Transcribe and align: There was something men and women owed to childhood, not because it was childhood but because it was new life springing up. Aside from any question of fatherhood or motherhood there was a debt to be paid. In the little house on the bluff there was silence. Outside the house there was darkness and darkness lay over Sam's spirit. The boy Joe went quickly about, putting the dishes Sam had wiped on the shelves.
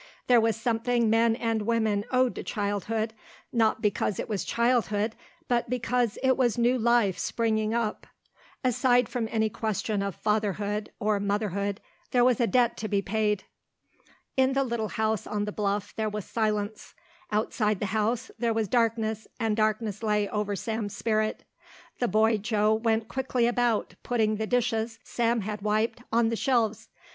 There 0.25 0.41
was 0.41 0.55
something 0.59 1.11
men 1.11 1.35
and 1.35 1.61
women 1.61 2.05
owed 2.09 2.33
to 2.33 2.41
childhood, 2.43 3.13
not 3.53 3.83
because 3.83 4.17
it 4.17 4.27
was 4.27 4.43
childhood 4.43 5.15
but 5.47 5.69
because 5.69 6.17
it 6.23 6.35
was 6.35 6.57
new 6.57 6.79
life 6.79 7.19
springing 7.19 7.75
up. 7.75 8.07
Aside 8.63 9.07
from 9.07 9.27
any 9.29 9.47
question 9.47 10.01
of 10.01 10.15
fatherhood 10.15 10.91
or 10.99 11.19
motherhood 11.19 11.79
there 12.09 12.25
was 12.25 12.39
a 12.39 12.47
debt 12.47 12.77
to 12.77 12.87
be 12.87 13.03
paid. 13.03 13.43
In 14.35 14.53
the 14.53 14.63
little 14.63 14.87
house 14.87 15.27
on 15.27 15.45
the 15.45 15.51
bluff 15.51 15.95
there 15.95 16.09
was 16.09 16.25
silence. 16.25 16.95
Outside 17.31 17.79
the 17.79 17.85
house 17.93 18.31
there 18.39 18.55
was 18.55 18.67
darkness 18.67 19.27
and 19.39 19.55
darkness 19.55 20.01
lay 20.01 20.27
over 20.29 20.55
Sam's 20.55 20.97
spirit. 20.97 21.43
The 21.99 22.07
boy 22.07 22.37
Joe 22.37 22.73
went 22.73 23.07
quickly 23.07 23.45
about, 23.45 23.93
putting 24.01 24.37
the 24.37 24.47
dishes 24.47 24.97
Sam 25.03 25.41
had 25.41 25.61
wiped 25.61 26.01
on 26.11 26.29
the 26.29 26.35
shelves. 26.35 26.89